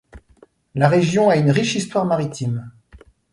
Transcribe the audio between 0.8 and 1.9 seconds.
région a une riche